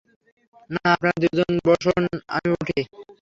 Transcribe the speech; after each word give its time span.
না, 0.69 0.81
আপনারা 0.93 1.15
দুজনেই 1.23 1.61
বসুন– 1.67 2.05
আমি 2.35 2.49
উঠি। 2.53 2.79